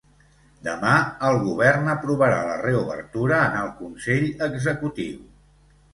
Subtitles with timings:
[0.67, 0.93] Demà
[1.27, 5.25] el govern aprovarà la reobertura en el consell executiu.